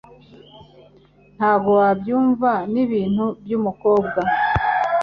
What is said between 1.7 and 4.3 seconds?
wabyumva. Nibintu byumukobwa.